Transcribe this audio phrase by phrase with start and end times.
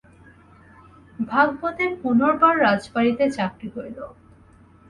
[1.27, 3.97] ভাগবতের পুনর্বার রাজবাড়িতে চাকরি হইল।